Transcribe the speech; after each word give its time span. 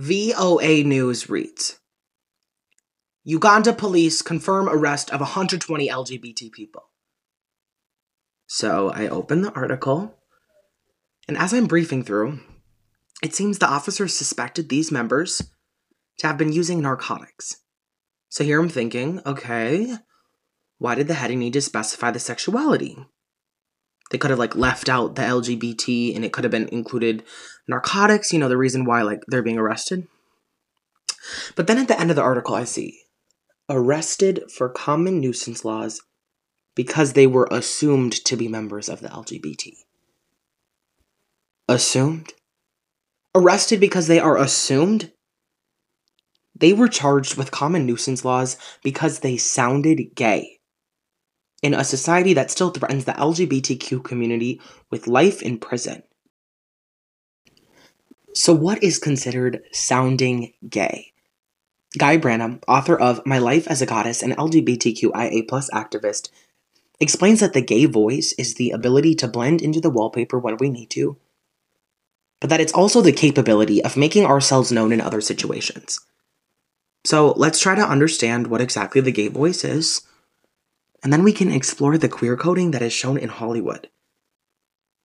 VOA 0.00 0.82
News 0.82 1.28
reads 1.28 1.78
Uganda 3.22 3.74
police 3.74 4.22
confirm 4.22 4.66
arrest 4.66 5.10
of 5.10 5.20
120 5.20 5.88
LGBT 5.90 6.50
people. 6.50 6.88
So 8.46 8.88
I 8.88 9.08
open 9.08 9.42
the 9.42 9.52
article, 9.52 10.14
and 11.28 11.36
as 11.36 11.52
I'm 11.52 11.66
briefing 11.66 12.02
through, 12.02 12.40
it 13.22 13.34
seems 13.34 13.58
the 13.58 13.68
officers 13.68 14.16
suspected 14.16 14.70
these 14.70 14.90
members 14.90 15.42
to 16.20 16.26
have 16.26 16.38
been 16.38 16.54
using 16.54 16.80
narcotics. 16.80 17.56
So 18.30 18.42
here 18.42 18.58
I'm 18.58 18.70
thinking, 18.70 19.20
okay, 19.26 19.98
why 20.78 20.94
did 20.94 21.08
the 21.08 21.14
heading 21.14 21.40
need 21.40 21.52
to 21.52 21.60
specify 21.60 22.10
the 22.10 22.18
sexuality? 22.18 22.96
They 24.10 24.18
could 24.18 24.30
have 24.30 24.38
like 24.38 24.56
left 24.56 24.88
out 24.88 25.14
the 25.14 25.22
LGBT 25.22 26.14
and 26.14 26.24
it 26.24 26.32
could 26.32 26.44
have 26.44 26.50
been 26.50 26.68
included 26.68 27.22
narcotics, 27.66 28.32
you 28.32 28.38
know, 28.38 28.48
the 28.48 28.56
reason 28.56 28.84
why 28.84 29.02
like 29.02 29.22
they're 29.28 29.42
being 29.42 29.58
arrested. 29.58 30.06
But 31.54 31.66
then 31.66 31.78
at 31.78 31.88
the 31.88 31.98
end 31.98 32.10
of 32.10 32.16
the 32.16 32.22
article 32.22 32.54
I 32.54 32.64
see 32.64 33.00
arrested 33.68 34.42
for 34.50 34.68
common 34.68 35.20
nuisance 35.20 35.64
laws 35.64 36.02
because 36.74 37.12
they 37.12 37.26
were 37.26 37.48
assumed 37.50 38.12
to 38.24 38.36
be 38.36 38.48
members 38.48 38.88
of 38.88 39.00
the 39.00 39.08
LGBT. 39.08 39.72
Assumed? 41.68 42.32
Arrested 43.34 43.78
because 43.78 44.08
they 44.08 44.18
are 44.18 44.36
assumed? 44.36 45.12
They 46.56 46.72
were 46.72 46.88
charged 46.88 47.36
with 47.36 47.50
common 47.50 47.86
nuisance 47.86 48.24
laws 48.24 48.56
because 48.82 49.20
they 49.20 49.36
sounded 49.36 50.14
gay. 50.14 50.59
In 51.62 51.74
a 51.74 51.84
society 51.84 52.32
that 52.34 52.50
still 52.50 52.70
threatens 52.70 53.04
the 53.04 53.12
LGBTQ 53.12 54.02
community 54.02 54.60
with 54.90 55.06
life 55.06 55.42
in 55.42 55.58
prison. 55.58 56.02
So, 58.34 58.54
what 58.54 58.82
is 58.82 58.98
considered 58.98 59.62
sounding 59.72 60.54
gay? 60.68 61.12
Guy 61.98 62.18
Branum, 62.18 62.62
author 62.68 62.98
of 62.98 63.26
My 63.26 63.38
Life 63.38 63.66
as 63.66 63.82
a 63.82 63.86
Goddess 63.86 64.22
and 64.22 64.36
LGBTQIA 64.36 65.46
activist, 65.46 66.30
explains 67.00 67.40
that 67.40 67.52
the 67.52 67.60
gay 67.60 67.86
voice 67.86 68.32
is 68.38 68.54
the 68.54 68.70
ability 68.70 69.14
to 69.16 69.28
blend 69.28 69.60
into 69.60 69.80
the 69.80 69.90
wallpaper 69.90 70.38
when 70.38 70.56
we 70.58 70.70
need 70.70 70.90
to, 70.90 71.16
but 72.40 72.48
that 72.50 72.60
it's 72.60 72.72
also 72.72 73.00
the 73.00 73.12
capability 73.12 73.82
of 73.82 73.96
making 73.96 74.24
ourselves 74.24 74.70
known 74.70 74.92
in 74.92 75.00
other 75.00 75.20
situations. 75.20 76.00
So 77.04 77.32
let's 77.32 77.58
try 77.58 77.74
to 77.74 77.82
understand 77.82 78.46
what 78.46 78.60
exactly 78.60 79.00
the 79.00 79.12
gay 79.12 79.28
voice 79.28 79.64
is, 79.64 80.02
and 81.02 81.12
then 81.12 81.22
we 81.22 81.32
can 81.32 81.50
explore 81.50 81.96
the 81.96 82.08
queer 82.08 82.36
coding 82.36 82.70
that 82.72 82.82
is 82.82 82.92
shown 82.92 83.16
in 83.16 83.28
Hollywood. 83.28 83.88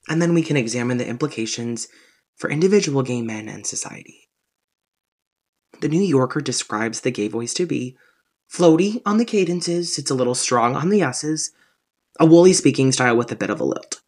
And 0.07 0.21
then 0.21 0.33
we 0.33 0.41
can 0.41 0.57
examine 0.57 0.97
the 0.97 1.07
implications 1.07 1.87
for 2.35 2.49
individual 2.49 3.01
gay 3.01 3.21
men 3.21 3.47
and 3.47 3.65
society. 3.65 4.29
The 5.81 5.89
New 5.89 6.01
Yorker 6.01 6.41
describes 6.41 7.01
the 7.01 7.11
gay 7.11 7.27
voice 7.27 7.53
to 7.55 7.65
be 7.65 7.97
floaty 8.51 9.01
on 9.05 9.17
the 9.17 9.25
cadences, 9.25 9.97
it's 9.97 10.11
a 10.11 10.15
little 10.15 10.35
strong 10.35 10.75
on 10.75 10.89
the 10.89 11.01
S's, 11.01 11.51
a 12.19 12.25
woolly 12.25 12.53
speaking 12.53 12.91
style 12.91 13.17
with 13.17 13.31
a 13.31 13.35
bit 13.35 13.49
of 13.49 13.59
a 13.59 13.65
lilt. 13.65 14.01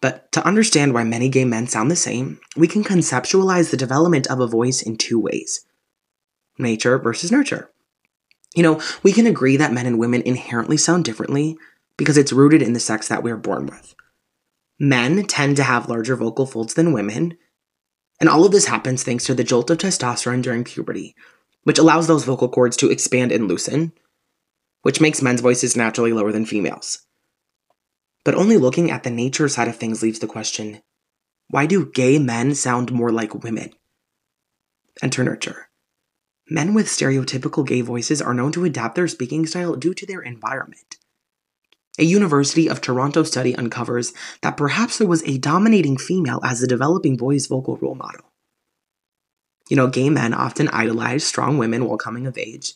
But 0.00 0.30
to 0.32 0.46
understand 0.46 0.94
why 0.94 1.04
many 1.04 1.28
gay 1.28 1.44
men 1.44 1.66
sound 1.66 1.90
the 1.90 1.96
same, 1.96 2.38
we 2.56 2.68
can 2.68 2.84
conceptualize 2.84 3.70
the 3.70 3.76
development 3.76 4.28
of 4.28 4.40
a 4.40 4.46
voice 4.46 4.82
in 4.82 4.96
two 4.96 5.18
ways 5.18 5.64
nature 6.60 6.98
versus 6.98 7.30
nurture. 7.30 7.70
You 8.54 8.62
know, 8.62 8.80
we 9.02 9.12
can 9.12 9.26
agree 9.26 9.56
that 9.56 9.72
men 9.72 9.86
and 9.86 9.98
women 9.98 10.22
inherently 10.22 10.76
sound 10.76 11.04
differently 11.04 11.56
because 11.96 12.16
it's 12.16 12.32
rooted 12.32 12.62
in 12.62 12.72
the 12.72 12.80
sex 12.80 13.08
that 13.08 13.22
we're 13.22 13.36
born 13.36 13.66
with. 13.66 13.94
Men 14.78 15.24
tend 15.26 15.56
to 15.56 15.64
have 15.64 15.88
larger 15.88 16.16
vocal 16.16 16.46
folds 16.46 16.74
than 16.74 16.92
women, 16.92 17.36
and 18.20 18.28
all 18.28 18.44
of 18.44 18.52
this 18.52 18.66
happens 18.66 19.02
thanks 19.02 19.24
to 19.26 19.34
the 19.34 19.44
jolt 19.44 19.70
of 19.70 19.78
testosterone 19.78 20.42
during 20.42 20.64
puberty, 20.64 21.14
which 21.64 21.78
allows 21.78 22.06
those 22.06 22.24
vocal 22.24 22.48
cords 22.48 22.76
to 22.78 22.90
expand 22.90 23.32
and 23.32 23.48
loosen, 23.48 23.92
which 24.82 25.00
makes 25.00 25.20
men's 25.20 25.40
voices 25.40 25.76
naturally 25.76 26.12
lower 26.12 26.32
than 26.32 26.46
females. 26.46 27.00
But 28.24 28.34
only 28.34 28.56
looking 28.56 28.90
at 28.90 29.02
the 29.02 29.10
nature 29.10 29.48
side 29.48 29.68
of 29.68 29.76
things 29.76 30.02
leaves 30.02 30.20
the 30.20 30.26
question 30.26 30.82
why 31.50 31.64
do 31.64 31.86
gay 31.86 32.18
men 32.18 32.54
sound 32.54 32.92
more 32.92 33.10
like 33.10 33.42
women? 33.42 33.70
Enter 35.02 35.24
nurture. 35.24 35.67
Men 36.50 36.74
with 36.74 36.86
stereotypical 36.86 37.66
gay 37.66 37.82
voices 37.82 38.22
are 38.22 38.34
known 38.34 38.52
to 38.52 38.64
adapt 38.64 38.94
their 38.94 39.08
speaking 39.08 39.46
style 39.46 39.74
due 39.76 39.94
to 39.94 40.06
their 40.06 40.22
environment. 40.22 40.96
A 41.98 42.04
University 42.04 42.68
of 42.68 42.80
Toronto 42.80 43.24
study 43.24 43.56
uncovers 43.56 44.12
that 44.42 44.56
perhaps 44.56 44.98
there 44.98 45.08
was 45.08 45.22
a 45.24 45.38
dominating 45.38 45.96
female 45.96 46.40
as 46.44 46.62
a 46.62 46.68
developing 46.68 47.16
boy's 47.16 47.46
vocal 47.48 47.76
role 47.76 47.96
model. 47.96 48.32
You 49.68 49.76
know, 49.76 49.88
gay 49.88 50.08
men 50.08 50.32
often 50.32 50.68
idolize 50.68 51.26
strong 51.26 51.58
women 51.58 51.84
while 51.84 51.98
coming 51.98 52.26
of 52.26 52.38
age, 52.38 52.74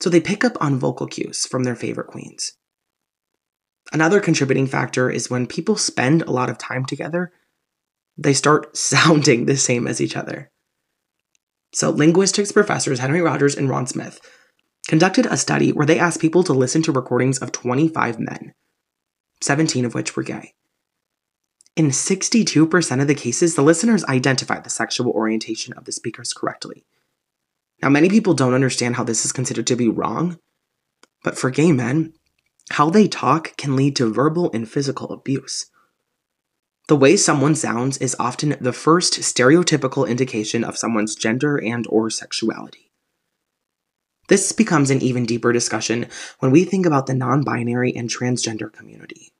so 0.00 0.08
they 0.08 0.20
pick 0.20 0.44
up 0.44 0.56
on 0.60 0.78
vocal 0.78 1.06
cues 1.06 1.46
from 1.46 1.64
their 1.64 1.74
favorite 1.74 2.06
queens. 2.06 2.52
Another 3.92 4.20
contributing 4.20 4.66
factor 4.66 5.10
is 5.10 5.28
when 5.28 5.46
people 5.46 5.76
spend 5.76 6.22
a 6.22 6.30
lot 6.30 6.48
of 6.48 6.56
time 6.56 6.86
together, 6.86 7.32
they 8.16 8.32
start 8.32 8.76
sounding 8.76 9.44
the 9.44 9.56
same 9.56 9.86
as 9.86 10.00
each 10.00 10.16
other. 10.16 10.50
So, 11.74 11.90
linguistics 11.90 12.52
professors 12.52 13.00
Henry 13.00 13.20
Rogers 13.20 13.56
and 13.56 13.68
Ron 13.68 13.86
Smyth 13.86 14.20
conducted 14.86 15.26
a 15.26 15.36
study 15.36 15.72
where 15.72 15.86
they 15.86 15.98
asked 15.98 16.20
people 16.20 16.44
to 16.44 16.52
listen 16.52 16.82
to 16.82 16.92
recordings 16.92 17.38
of 17.38 17.50
25 17.50 18.20
men, 18.20 18.54
17 19.42 19.84
of 19.84 19.92
which 19.92 20.14
were 20.14 20.22
gay. 20.22 20.54
In 21.76 21.88
62% 21.88 23.00
of 23.00 23.08
the 23.08 23.14
cases, 23.16 23.56
the 23.56 23.62
listeners 23.62 24.04
identified 24.04 24.62
the 24.62 24.70
sexual 24.70 25.10
orientation 25.10 25.74
of 25.74 25.84
the 25.84 25.90
speakers 25.90 26.32
correctly. 26.32 26.86
Now, 27.82 27.88
many 27.88 28.08
people 28.08 28.34
don't 28.34 28.54
understand 28.54 28.94
how 28.94 29.02
this 29.02 29.24
is 29.24 29.32
considered 29.32 29.66
to 29.66 29.76
be 29.76 29.88
wrong, 29.88 30.38
but 31.24 31.36
for 31.36 31.50
gay 31.50 31.72
men, 31.72 32.12
how 32.70 32.88
they 32.88 33.08
talk 33.08 33.56
can 33.56 33.74
lead 33.74 33.96
to 33.96 34.12
verbal 34.12 34.48
and 34.54 34.70
physical 34.70 35.10
abuse. 35.10 35.66
The 36.86 36.96
way 36.96 37.16
someone 37.16 37.54
sounds 37.54 37.96
is 37.96 38.14
often 38.18 38.56
the 38.60 38.72
first 38.74 39.14
stereotypical 39.14 40.06
indication 40.06 40.62
of 40.62 40.76
someone's 40.76 41.14
gender 41.14 41.56
and 41.56 41.86
or 41.88 42.10
sexuality. 42.10 42.90
This 44.28 44.52
becomes 44.52 44.90
an 44.90 45.00
even 45.00 45.24
deeper 45.24 45.50
discussion 45.50 46.06
when 46.40 46.50
we 46.50 46.64
think 46.64 46.84
about 46.84 47.06
the 47.06 47.14
non-binary 47.14 47.96
and 47.96 48.10
transgender 48.10 48.70
community. 48.70 49.32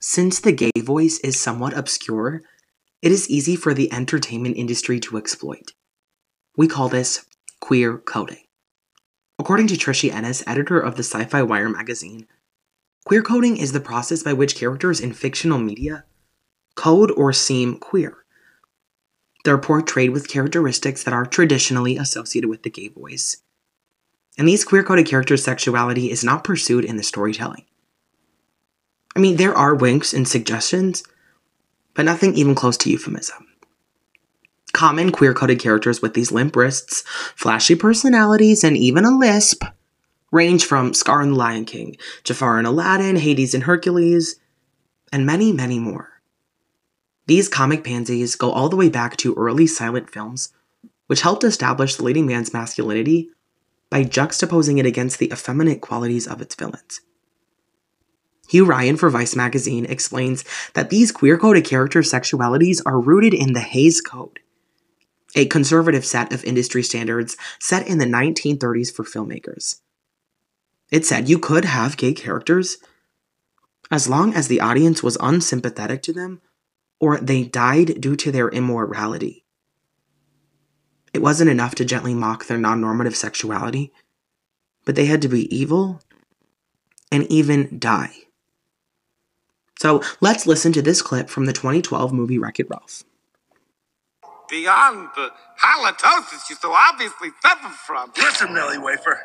Since 0.00 0.40
the 0.40 0.52
gay 0.52 0.80
voice 0.80 1.18
is 1.18 1.38
somewhat 1.38 1.76
obscure, 1.76 2.40
it 3.02 3.12
is 3.12 3.28
easy 3.28 3.54
for 3.54 3.74
the 3.74 3.92
entertainment 3.92 4.56
industry 4.56 4.98
to 5.00 5.18
exploit. 5.18 5.74
We 6.56 6.68
call 6.68 6.88
this 6.88 7.26
queer 7.60 7.98
coding. 7.98 8.44
According 9.40 9.68
to 9.68 9.74
Tricia 9.74 10.12
Ennis, 10.12 10.44
editor 10.46 10.78
of 10.78 10.96
the 10.96 11.02
Sci 11.02 11.24
Fi 11.24 11.42
Wire 11.42 11.70
magazine, 11.70 12.26
queer 13.06 13.22
coding 13.22 13.56
is 13.56 13.72
the 13.72 13.80
process 13.80 14.22
by 14.22 14.34
which 14.34 14.54
characters 14.54 15.00
in 15.00 15.14
fictional 15.14 15.58
media 15.58 16.04
code 16.74 17.10
or 17.12 17.32
seem 17.32 17.78
queer. 17.78 18.18
They're 19.46 19.56
portrayed 19.56 20.10
with 20.10 20.28
characteristics 20.28 21.02
that 21.04 21.14
are 21.14 21.24
traditionally 21.24 21.96
associated 21.96 22.50
with 22.50 22.64
the 22.64 22.70
gay 22.70 22.88
voice. 22.88 23.38
And 24.36 24.46
these 24.46 24.62
queer 24.62 24.82
coded 24.82 25.06
characters' 25.06 25.42
sexuality 25.42 26.10
is 26.10 26.22
not 26.22 26.44
pursued 26.44 26.84
in 26.84 26.98
the 26.98 27.02
storytelling. 27.02 27.64
I 29.16 29.20
mean, 29.20 29.38
there 29.38 29.54
are 29.54 29.74
winks 29.74 30.12
and 30.12 30.28
suggestions, 30.28 31.02
but 31.94 32.04
nothing 32.04 32.34
even 32.34 32.54
close 32.54 32.76
to 32.76 32.90
euphemism. 32.90 33.49
Common 34.80 35.12
queer 35.12 35.34
coded 35.34 35.58
characters 35.58 36.00
with 36.00 36.14
these 36.14 36.32
limp 36.32 36.56
wrists, 36.56 37.02
flashy 37.36 37.74
personalities, 37.74 38.64
and 38.64 38.78
even 38.78 39.04
a 39.04 39.14
lisp 39.14 39.62
range 40.32 40.64
from 40.64 40.94
Scar 40.94 41.20
in 41.20 41.32
The 41.32 41.36
Lion 41.36 41.66
King, 41.66 41.98
Jafar 42.24 42.58
in 42.58 42.64
Aladdin, 42.64 43.16
Hades 43.16 43.52
in 43.52 43.60
Hercules, 43.60 44.36
and 45.12 45.26
many, 45.26 45.52
many 45.52 45.78
more. 45.78 46.22
These 47.26 47.46
comic 47.46 47.84
pansies 47.84 48.36
go 48.36 48.50
all 48.50 48.70
the 48.70 48.76
way 48.76 48.88
back 48.88 49.18
to 49.18 49.34
early 49.34 49.66
silent 49.66 50.08
films, 50.08 50.50
which 51.08 51.20
helped 51.20 51.44
establish 51.44 51.96
the 51.96 52.04
leading 52.04 52.24
man's 52.24 52.54
masculinity 52.54 53.28
by 53.90 54.02
juxtaposing 54.02 54.78
it 54.78 54.86
against 54.86 55.18
the 55.18 55.30
effeminate 55.30 55.82
qualities 55.82 56.26
of 56.26 56.40
its 56.40 56.54
villains. 56.54 57.02
Hugh 58.48 58.64
Ryan 58.64 58.96
for 58.96 59.10
Vice 59.10 59.36
magazine 59.36 59.84
explains 59.84 60.42
that 60.72 60.88
these 60.88 61.12
queer 61.12 61.36
coded 61.36 61.66
character 61.66 62.00
sexualities 62.00 62.80
are 62.86 62.98
rooted 62.98 63.34
in 63.34 63.52
the 63.52 63.60
Hays 63.60 64.00
Code, 64.00 64.40
a 65.34 65.46
conservative 65.46 66.04
set 66.04 66.32
of 66.32 66.44
industry 66.44 66.82
standards 66.82 67.36
set 67.60 67.86
in 67.86 67.98
the 67.98 68.04
1930s 68.04 68.92
for 68.92 69.04
filmmakers. 69.04 69.80
It 70.90 71.06
said 71.06 71.28
you 71.28 71.38
could 71.38 71.64
have 71.64 71.96
gay 71.96 72.12
characters 72.12 72.78
as 73.90 74.08
long 74.08 74.34
as 74.34 74.48
the 74.48 74.60
audience 74.60 75.02
was 75.02 75.16
unsympathetic 75.20 76.02
to 76.02 76.12
them 76.12 76.40
or 77.00 77.16
they 77.18 77.44
died 77.44 78.00
due 78.00 78.16
to 78.16 78.30
their 78.30 78.48
immorality. 78.48 79.44
It 81.12 81.22
wasn't 81.22 81.50
enough 81.50 81.74
to 81.76 81.84
gently 81.84 82.14
mock 82.14 82.46
their 82.46 82.58
non 82.58 82.80
normative 82.80 83.16
sexuality, 83.16 83.92
but 84.84 84.94
they 84.94 85.06
had 85.06 85.22
to 85.22 85.28
be 85.28 85.54
evil 85.54 86.02
and 87.10 87.24
even 87.30 87.78
die. 87.78 88.14
So 89.78 90.02
let's 90.20 90.46
listen 90.46 90.72
to 90.74 90.82
this 90.82 91.02
clip 91.02 91.30
from 91.30 91.46
the 91.46 91.52
2012 91.52 92.12
movie 92.12 92.38
Wreck 92.38 92.60
It 92.60 92.68
Ralph. 92.68 93.02
Beyond 94.50 95.10
the 95.14 95.30
halitosis 95.62 96.50
you 96.50 96.56
so 96.56 96.72
obviously 96.72 97.28
suffer 97.40 97.68
from. 97.68 98.12
Listen, 98.16 98.52
Nelly 98.52 98.78
Wafer. 98.78 99.20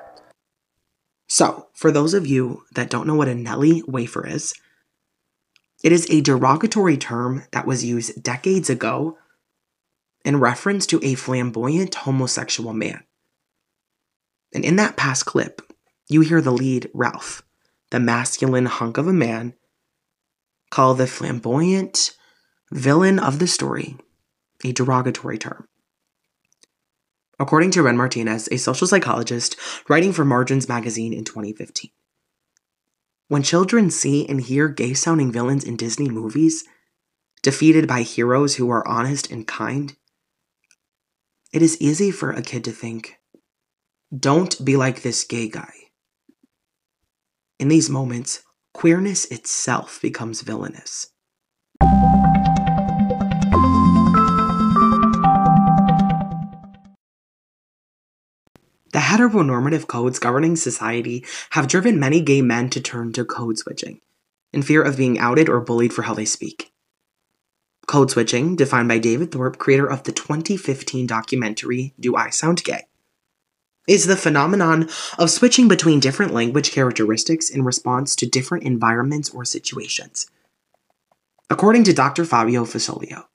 So, 1.28 1.68
for 1.74 1.92
those 1.92 2.14
of 2.14 2.28
you 2.28 2.64
that 2.76 2.90
don't 2.90 3.08
know 3.08 3.16
what 3.16 3.28
a 3.28 3.36
Nelly 3.36 3.82
wafer 3.88 4.28
is, 4.28 4.54
it 5.84 5.92
is 5.92 6.08
a 6.10 6.22
derogatory 6.22 6.98
term 6.98 7.44
that 7.52 7.66
was 7.66 7.84
used 7.84 8.22
decades 8.22 8.70
ago 8.70 9.18
in 10.24 10.40
reference 10.40 10.86
to 10.88 11.00
a 11.04 11.16
flamboyant 11.16 11.96
homosexual 11.96 12.74
man. 12.74 13.04
And 14.54 14.64
in 14.64 14.76
that 14.78 14.98
past 14.98 15.26
clip, 15.26 15.62
you 16.08 16.22
hear 16.22 16.42
the 16.42 16.52
lead, 16.52 16.90
Ralph, 16.94 17.44
the 17.90 18.00
masculine 18.00 18.68
hunk 18.68 18.98
of 18.98 19.08
a 19.08 19.14
man, 19.14 19.56
call 20.70 20.94
the 20.94 21.08
flamboyant 21.08 22.16
villain 22.72 23.20
of 23.20 23.40
the 23.40 23.48
story 23.48 23.98
a 24.66 24.72
derogatory 24.72 25.38
term. 25.38 25.68
According 27.40 27.72
to 27.72 27.84
Ren 27.84 27.98
Martinez, 27.98 28.50
a 28.52 28.58
social 28.58 28.88
psychologist 28.88 29.56
writing 29.88 30.12
for 30.12 30.26
Margins 30.26 30.68
magazine 30.68 31.14
in 31.14 31.24
2015. 31.24 31.92
When 33.28 33.44
children 33.44 33.92
see 33.92 34.28
and 34.28 34.42
hear 34.42 34.68
gay 34.68 34.94
sounding 34.94 35.32
villains 35.32 35.64
in 35.64 35.76
Disney 35.78 36.10
movies, 36.10 36.64
defeated 37.44 37.88
by 37.88 38.02
heroes 38.02 38.56
who 38.56 38.72
are 38.72 38.88
honest 38.88 39.30
and 39.32 39.48
kind, 39.48 39.96
it 41.54 41.62
is 41.62 41.80
easy 41.80 42.10
for 42.10 42.32
a 42.32 42.42
kid 42.42 42.64
to 42.64 42.72
think, 42.72 43.18
don't 44.18 44.64
be 44.66 44.76
like 44.76 45.02
this 45.02 45.24
gay 45.24 45.48
guy. 45.48 45.74
In 47.60 47.68
these 47.68 47.90
moments, 47.90 48.42
queerness 48.74 49.26
itself 49.26 50.00
becomes 50.02 50.42
villainous. 50.42 51.12
The 58.96 59.02
heteronormative 59.02 59.88
codes 59.88 60.20
governing 60.20 60.56
society 60.56 61.26
have 61.50 61.68
driven 61.68 62.00
many 62.00 62.22
gay 62.22 62.42
men 62.42 62.70
to 62.70 62.80
turn 62.80 63.12
to 63.12 63.26
code 63.26 63.58
switching, 63.58 64.00
in 64.54 64.62
fear 64.62 64.82
of 64.82 64.96
being 64.96 65.20
outed 65.20 65.50
or 65.50 65.60
bullied 65.60 65.92
for 65.92 66.04
how 66.04 66.14
they 66.14 66.24
speak. 66.24 66.72
Code 67.88 68.12
switching, 68.12 68.56
defined 68.56 68.88
by 68.88 69.00
David 69.00 69.34
Thorpe, 69.34 69.58
creator 69.58 69.86
of 69.86 70.04
the 70.04 70.14
2015 70.14 71.08
documentary 71.08 71.94
Do 72.00 72.16
I 72.16 72.30
Sound 72.30 72.64
Gay, 72.64 72.84
is 73.86 74.06
the 74.06 74.16
phenomenon 74.16 74.88
of 75.20 75.30
switching 75.30 75.68
between 75.68 76.00
different 76.00 76.34
language 76.34 76.72
characteristics 76.72 77.50
in 77.50 77.66
response 77.66 78.16
to 78.16 78.26
different 78.26 78.64
environments 78.64 79.30
or 79.30 79.44
situations. 79.44 80.32
According 81.50 81.84
to 81.84 81.94
Dr. 81.94 82.24
Fabio 82.24 82.64
Fasolio, 82.64 83.26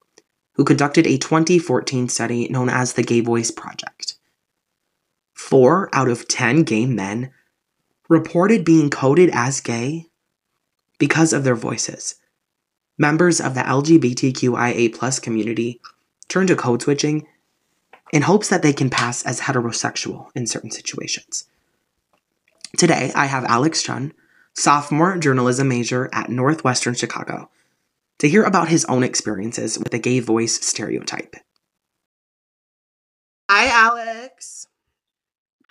who 0.55 0.65
conducted 0.65 1.07
a 1.07 1.19
2014 1.19 2.09
study 2.09 2.49
known 2.49 2.71
as 2.71 2.95
the 2.95 3.03
Gay 3.03 3.21
Voice 3.21 3.51
Project, 3.51 4.15
four 5.41 5.89
out 5.93 6.09
of 6.09 6.29
10 6.29 6.65
gay 6.65 6.85
men 6.85 7.33
reported 8.09 8.65
being 8.65 8.91
coded 8.91 9.31
as 9.33 9.61
gay 9.61 10.07
because 10.99 11.33
of 11.33 11.45
their 11.45 11.55
voices. 11.55 12.17
Members 12.99 13.41
of 13.41 13.55
the 13.55 13.63
LGBTQIA 13.63 15.23
community 15.23 15.81
turn 16.29 16.47
to 16.47 16.55
code 16.55 16.83
switching 16.83 17.27
in 18.13 18.23
hopes 18.23 18.49
that 18.49 18.63
they 18.63 18.75
can 18.75 18.91
pass 18.91 19.25
as 19.25 19.41
heterosexual 19.41 20.29
in 20.35 20.47
certain 20.47 20.71
situations. 20.71 21.47
Today, 22.77 23.11
I 23.15 23.27
have 23.27 23.45
Alex 23.45 23.83
Chun, 23.83 24.13
sophomore 24.55 25.17
journalism 25.17 25.69
major 25.69 26.11
at 26.13 26.29
Northwestern 26.29 26.95
Chicago, 26.95 27.51
to 28.19 28.29
hear 28.29 28.45
about 28.45 28.69
his 28.69 28.85
own 28.85 29.03
experiences 29.03 29.79
with 29.79 29.91
the 29.91 29.99
gay 29.99 30.21
voice 30.21 30.65
stereotype. 30.65 31.35
Hi, 33.49 33.67
Alex. 33.69 34.67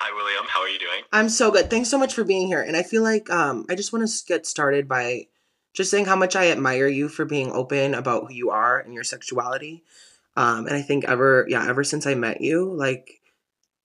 Hi, 0.01 0.16
William. 0.16 0.46
How 0.48 0.62
are 0.62 0.69
you 0.69 0.80
doing? 0.80 1.01
I'm 1.12 1.28
so 1.28 1.51
good. 1.51 1.69
Thanks 1.69 1.90
so 1.90 1.98
much 1.98 2.13
for 2.13 2.24
being 2.24 2.48
here. 2.48 2.62
And 2.62 2.78
I 2.78 2.84
feel 2.84 3.04
like 3.04 3.30
um, 3.30 3.66
I 3.69 3.75
just 3.75 3.92
want 3.92 4.07
to 4.07 4.25
get 4.25 4.46
started 4.46 4.88
by 4.88 5.28
just 5.74 5.92
saying 5.92 6.06
how 6.06 6.16
much 6.16 6.38
I 6.38 6.51
admire 6.51 6.88
you 6.88 7.10
for 7.10 7.25
being 7.25 7.51
open 7.51 7.94
about 7.94 8.28
who 8.28 8.34
you 8.34 8.50
are 8.50 8.80
and 8.80 8.94
your 8.94 9.04
sexuality. 9.04 9.84
Um, 10.38 10.68
and 10.68 10.75
I 10.75 10.81
think 10.81 11.04
ever, 11.04 11.46
yeah, 11.50 11.68
ever 11.68 11.84
since 11.84 12.07
I 12.07 12.16
met 12.16 12.40
you, 12.40 12.74
like 12.74 13.19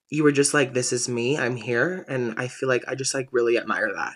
you 0.08 0.22
were 0.22 0.30
just 0.30 0.54
like, 0.54 0.72
this 0.72 0.92
is 0.92 1.08
me, 1.08 1.36
I'm 1.36 1.56
here. 1.56 2.04
And 2.08 2.34
I 2.38 2.46
feel 2.46 2.68
like 2.68 2.84
I 2.86 2.94
just 2.94 3.12
like 3.12 3.28
really 3.32 3.58
admire 3.58 3.92
that. 3.92 4.14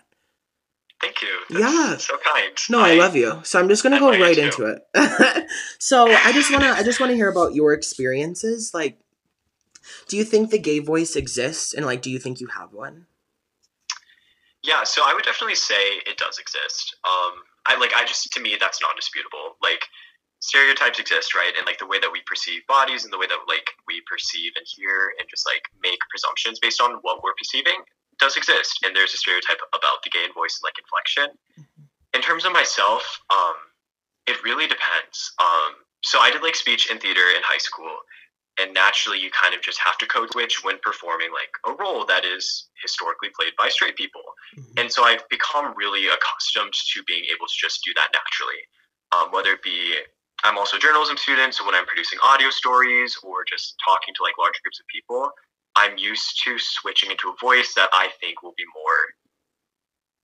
Thank 1.01 1.21
you. 1.23 1.29
That's 1.51 1.61
Yeah. 1.61 1.97
So 1.97 2.17
kind. 2.19 2.57
No, 2.71 2.81
I, 2.81 2.95
love 2.95 3.17
you. 3.17 3.41
So 3.43 3.59
I'm 3.59 3.69
just 3.69 3.83
gonna 3.83 3.99
go 3.99 4.11
right 4.11 4.37
too. 4.37 4.43
into 4.43 4.67
it. 4.67 5.47
so 5.81 6.07
I 6.07 6.31
just 6.31 6.53
wanna 6.53 6.71
I 6.77 6.85
just 6.85 7.01
wanna 7.01 7.15
hear 7.15 7.29
about 7.29 7.55
your 7.55 7.73
experiences. 7.73 8.73
Like, 8.73 8.99
do 10.09 10.17
you 10.17 10.25
think 10.25 10.51
the 10.51 10.59
gay 10.59 10.79
voice 10.79 11.17
exists 11.17 11.75
and 11.75 11.87
like 11.87 12.03
do 12.03 12.11
you 12.11 12.19
think 12.19 12.41
you 12.41 12.49
have 12.49 12.73
one? 12.73 13.07
Yeah, 14.63 14.85
so 14.85 15.03
I 15.05 15.15
would 15.15 15.25
definitely 15.25 15.55
say 15.55 16.03
it 16.05 16.19
does 16.19 16.39
exist. 16.39 16.97
Um, 17.05 17.43
I 17.67 17.79
like 17.79 17.93
I 17.95 18.05
just 18.05 18.33
to 18.33 18.41
me 18.41 18.57
that's 18.59 18.81
non-disputable. 18.83 19.57
Like 19.63 19.87
stereotypes 20.41 20.99
exist, 20.99 21.35
right? 21.35 21.53
And 21.57 21.67
like 21.67 21.79
the 21.79 21.87
way 21.87 21.99
that 22.01 22.11
we 22.13 22.23
perceive 22.27 22.67
bodies 22.67 23.05
and 23.05 23.13
the 23.13 23.19
way 23.19 23.27
that 23.27 23.39
like 23.49 23.71
we 23.87 24.03
perceive 24.07 24.53
and 24.57 24.67
hear 24.67 25.13
and 25.19 25.29
just 25.29 25.47
like 25.47 25.63
make 25.83 25.99
presumptions 26.11 26.59
based 26.59 26.81
on 26.81 26.99
what 27.03 27.23
we're 27.23 27.35
perceiving 27.39 27.83
does 28.19 28.37
exist. 28.37 28.81
And 28.85 28.95
there's 28.95 29.15
a 29.15 29.17
stereotype 29.17 29.63
about 29.75 30.03
the 30.03 30.11
gay 30.11 30.25
and 30.25 30.35
voice 30.35 30.59
and 30.59 30.67
like 30.67 30.79
inflection. 30.79 31.39
In 32.15 32.23
terms 32.23 32.45
of 32.45 32.53
myself, 32.53 33.21
um, 33.31 33.55
it 34.27 34.43
really 34.43 34.67
depends. 34.67 35.33
Um, 35.41 35.75
so 36.03 36.19
I 36.19 36.31
did 36.31 36.43
like 36.43 36.55
speech 36.55 36.91
and 36.91 37.01
theater 37.01 37.23
in 37.35 37.43
high 37.43 37.59
school, 37.59 37.91
and 38.61 38.75
naturally 38.75 39.19
you 39.19 39.31
kind 39.31 39.55
of 39.55 39.63
just 39.63 39.79
have 39.79 39.97
to 39.99 40.07
code 40.07 40.31
switch 40.33 40.65
when 40.65 40.79
performing 40.83 41.31
like 41.33 41.51
a 41.67 41.83
role 41.83 42.05
that 42.07 42.25
is 42.25 42.69
historically 42.83 43.29
played 43.39 43.53
by 43.57 43.69
straight 43.69 43.97
people. 43.97 44.23
And 44.77 44.91
so 44.93 45.05
I've 45.05 45.29
become 45.29 45.75
really 45.77 46.07
accustomed 46.09 46.73
to 46.73 47.03
being 47.07 47.25
able 47.31 47.47
to 47.47 47.57
just 47.57 47.83
do 47.85 47.93
that 47.95 48.09
naturally. 48.13 48.61
Um, 49.17 49.33
whether 49.33 49.53
it 49.53 49.63
be, 49.63 49.95
I'm 50.45 50.59
also 50.59 50.77
a 50.77 50.81
journalism 50.81 51.17
student, 51.17 51.55
so 51.55 51.65
when 51.65 51.75
I'm 51.75 51.87
producing 51.87 52.19
audio 52.23 52.51
stories 52.51 53.17
or 53.23 53.45
just 53.49 53.75
talking 53.85 54.15
to 54.15 54.23
like 54.23 54.35
large 54.39 54.61
groups 54.63 54.81
of 54.81 54.87
people, 54.93 55.31
I'm 55.77 55.97
used 55.97 56.43
to 56.45 56.59
switching 56.59 57.11
into 57.11 57.29
a 57.29 57.35
voice 57.41 57.75
that 57.75 57.89
I 57.93 58.09
think 58.21 58.43
will 58.43 58.55
be 58.57 58.65
more, 58.75 59.01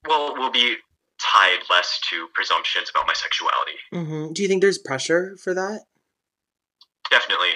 well, 0.08 0.36
will 0.36 0.50
be 0.50 0.76
tied 1.20 1.60
less 1.70 2.00
to 2.10 2.28
presumptions 2.34 2.90
about 2.90 3.06
my 3.06 3.14
sexuality. 3.14 3.78
Mm-hmm. 3.92 4.32
Do 4.32 4.42
you 4.42 4.48
think 4.48 4.62
there's 4.62 4.78
pressure 4.78 5.36
for 5.42 5.54
that? 5.54 5.82
Definitely. 7.10 7.54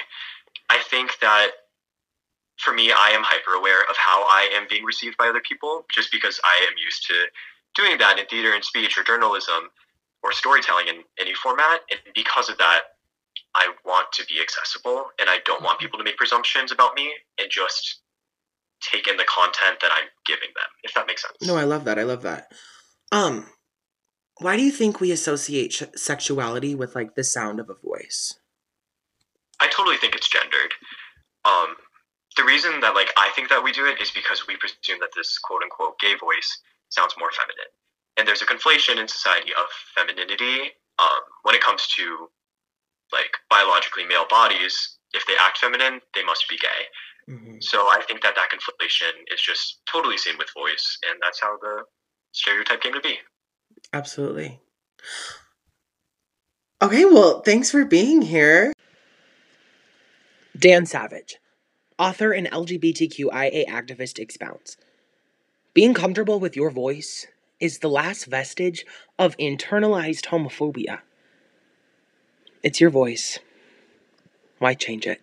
I 0.71 0.83
think 0.91 1.13
that 1.21 1.51
for 2.59 2.75
me, 2.75 2.91
I 2.91 3.11
am 3.11 3.23
hyper 3.23 3.53
aware 3.53 3.83
of 3.83 3.97
how 3.97 4.23
I 4.25 4.51
am 4.55 4.67
being 4.69 4.85
received 4.85 5.17
by 5.17 5.29
other 5.29 5.41
people 5.41 5.87
just 5.93 6.11
because 6.11 6.41
I 6.45 6.67
am 6.71 6.77
used 6.77 7.07
to 7.07 7.15
doing 7.75 7.99
that 7.99 8.19
in 8.19 8.27
theater 8.27 8.53
and 8.53 8.65
speech 8.65 8.99
or 8.99 9.05
journalism 9.05 9.71
or 10.23 10.33
storytelling 10.33 10.89
in 10.89 11.03
any 11.21 11.35
format. 11.35 11.81
And 11.91 12.01
because 12.15 12.49
of 12.49 12.59
that, 12.59 12.81
I 13.55 13.71
want 13.85 14.09
to 14.15 14.27
be 14.27 14.41
accessible 14.41 15.07
and 15.21 15.31
I 15.31 15.39
don't 15.45 15.63
want 15.63 15.79
people 15.79 15.99
to 15.99 16.05
make 16.05 16.17
presumptions 16.17 16.73
about 16.73 16.95
me 16.95 17.15
and 17.41 17.49
just 17.51 18.01
take 18.81 19.07
in 19.07 19.17
the 19.17 19.25
content 19.25 19.79
that 19.81 19.91
I'm 19.93 20.09
giving 20.27 20.49
them, 20.55 20.71
if 20.83 20.95
that 20.95 21.07
makes 21.07 21.23
sense. 21.23 21.37
No, 21.43 21.57
I 21.57 21.65
love 21.65 21.85
that. 21.85 21.99
I 21.99 22.03
love 22.03 22.23
that. 22.23 22.53
Um, 23.13 23.47
why 24.41 24.57
do 24.57 24.63
you 24.63 24.71
think 24.71 25.01
we 25.01 25.11
associate 25.11 25.73
sh- 25.73 25.83
sexuality 25.97 26.75
with 26.75 26.95
like 26.95 27.15
the 27.15 27.25
sound 27.25 27.61
of 27.61 27.71
a 27.71 27.75
voice? 27.75 28.35
I 29.61 29.69
totally 29.69 29.97
think 29.97 30.15
it's 30.15 30.29
gendered. 30.29 30.73
Um, 31.45 31.77
the 32.37 32.45
reason 32.45 32.81
that 32.81 32.95
like 32.95 33.11
I 33.17 33.31
think 33.35 33.49
that 33.49 33.63
we 33.63 33.73
do 33.73 33.87
it 33.87 34.01
is 34.01 34.11
because 34.11 34.47
we 34.47 34.57
presume 34.57 35.01
that 35.01 35.11
this 35.17 35.39
quote 35.39 35.63
unquote 35.63 35.99
gay 35.99 36.15
voice 36.15 36.61
sounds 36.89 37.15
more 37.19 37.31
feminine, 37.33 37.73
and 38.17 38.27
there's 38.27 38.43
a 38.43 38.47
conflation 38.47 38.99
in 39.01 39.09
society 39.09 39.53
of 39.59 39.67
femininity 39.95 40.73
um, 40.99 41.23
when 41.43 41.55
it 41.55 41.63
comes 41.63 41.87
to 41.97 42.29
like 43.13 43.33
biologically 43.51 44.07
male 44.07 44.27
bodies. 44.29 44.97
If 45.15 45.27
they 45.27 45.35
act 45.41 45.59
feminine, 45.59 46.01
they 46.15 46.23
must 46.23 46.49
be 46.49 46.59
gay. 46.59 47.33
Mm-hmm. 47.33 47.57
So 47.61 47.79
I 47.79 48.03
think 48.07 48.23
that 48.23 48.35
that 48.37 48.49
conflation 48.51 49.13
is 49.33 49.41
just 49.41 49.81
totally 49.91 50.19
seen 50.19 50.39
with 50.39 50.49
voice, 50.55 50.99
and 51.09 51.19
that's 51.23 51.41
how 51.41 51.57
the 51.61 51.85
stereotype 52.33 52.83
came 52.83 52.95
to 52.95 53.01
be. 53.01 53.19
Absolutely. 53.93 54.61
Okay, 56.81 57.05
well, 57.05 57.41
thanks 57.41 57.71
for 57.71 57.85
being 57.85 58.23
here. 58.23 58.73
Dan 60.59 60.87
Savage, 60.87 61.37
author 62.01 62.33
and 62.33 62.49
LGBTQIA 62.49 63.69
activist, 63.69 64.19
expounds 64.19 64.77
Being 65.73 65.95
comfortable 65.95 66.41
with 66.41 66.57
your 66.57 66.71
voice 66.71 67.29
is 67.61 67.79
the 67.79 67.89
last 67.89 68.25
vestige 68.25 68.85
of 69.21 69.37
internalized 69.37 70.27
homophobia. 70.27 71.01
It's 72.65 72.81
your 72.81 72.91
voice. 72.91 73.39
Why 74.59 74.75
change 74.75 75.07
it? 75.07 75.21